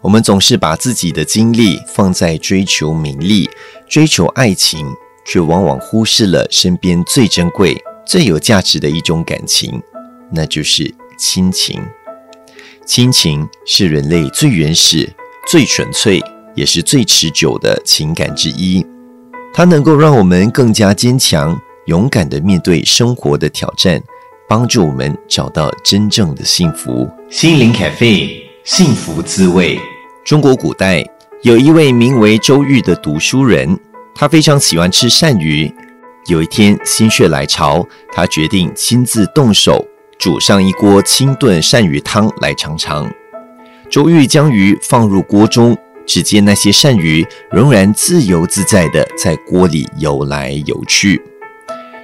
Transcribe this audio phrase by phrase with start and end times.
[0.00, 3.48] 我们总是把自己的精力放在追求名利、
[3.88, 4.86] 追求爱情，
[5.24, 9.80] 却往往忽视了身边最珍贵、最有价值的一种感情，
[10.32, 11.80] 那就是亲情。
[12.84, 15.08] 亲情是人类最原始、
[15.48, 16.20] 最纯粹，
[16.54, 18.84] 也是最持久的情感之一。
[19.54, 21.56] 它能够让我们更加坚强、
[21.86, 24.02] 勇敢地面对生活的挑战，
[24.48, 27.08] 帮助我们找到真正的幸福。
[27.30, 29.78] 心灵咖啡，幸福滋味。
[30.24, 31.04] 中国古代
[31.42, 33.78] 有一位名为周瑜的读书人，
[34.14, 35.72] 他非常喜欢吃鳝鱼。
[36.26, 39.86] 有一天心血来潮，他决定亲自动手
[40.18, 43.10] 煮上一锅清炖鳝鱼汤来尝尝。
[43.90, 45.76] 周瑜将鱼放入锅中，
[46.06, 51.20] 只见那些鳝鱼仍然自由自在地在锅里游来游去。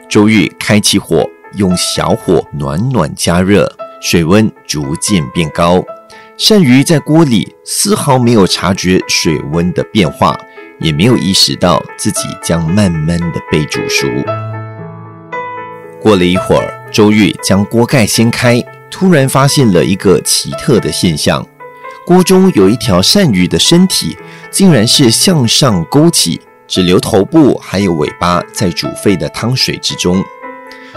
[0.08, 1.26] 周瑜开起火，
[1.56, 5.84] 用小火暖暖加热，水温逐渐变高。
[6.38, 10.38] 鳝鱼在锅里丝毫没有察觉水温的变化，
[10.78, 14.06] 也没有意识到自己将慢慢的被煮熟。
[16.00, 18.58] 过了一会儿，周瑜将锅盖掀开，
[18.90, 21.46] 突然发现了一个奇特的现象：
[22.06, 24.16] 锅中有一条鳝鱼的身体
[24.50, 30.24] 竟然是向上勾起，只留头部还有尾巴在煮沸的汤水之中。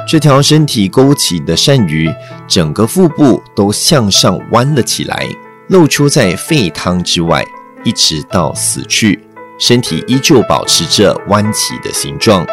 [0.06, 2.14] 这条身体勾起的鳝鱼，
[2.48, 5.28] 整个腹部都向上弯了起来，
[5.70, 7.44] 露出在沸汤之外，
[7.84, 9.20] 一直到死去，
[9.58, 12.46] 身体依旧保持着弯起的形状。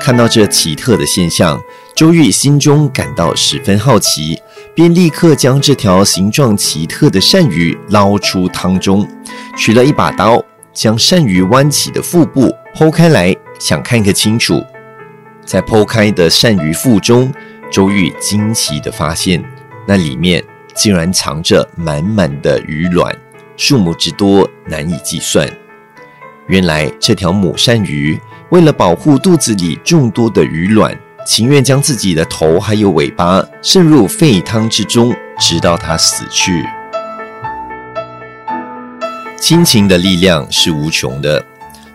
[0.00, 1.60] 看到这奇特的现象，
[1.96, 4.38] 周瑜心中感到十分好奇，
[4.74, 9.06] 便立刻将这条形状奇特的鳝鱼捞出汤中，
[9.56, 14.62] 取了一把刀，将鳝鱼弯起的腹部剖开来，想看个清楚。
[15.44, 17.32] 在剖开的鳝鱼腹中，
[17.70, 19.42] 周瑜惊奇地发现，
[19.86, 20.42] 那里面
[20.74, 23.14] 竟然藏着满满的鱼卵，
[23.56, 25.48] 数目之多难以计算。
[26.46, 28.18] 原来这条母鳝鱼
[28.50, 36.64] 为了保护肚子里众多的鱼卵，情愿将自己的头还有尾巴渗入沸汤之中，直到它死去。
[39.36, 41.44] 亲情的力量是无穷的，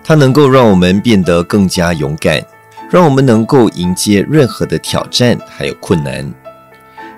[0.03, 2.43] 它能够让我们变得更加勇敢。
[2.91, 6.33] 让我们能够迎接任何的挑战，还有困难，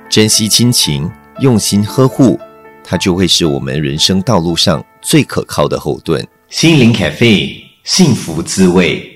[0.10, 1.10] 珍惜亲情，
[1.40, 2.38] 用心呵护，
[2.84, 6.28] 它就会是我们人生道路上最可靠的后盾。
[6.50, 9.11] 心灵咖啡，幸福滋味。